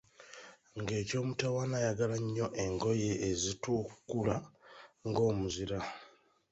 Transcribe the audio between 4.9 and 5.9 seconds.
ng'omuzira.